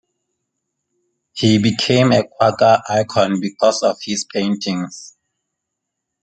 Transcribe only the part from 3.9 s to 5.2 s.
his paintings.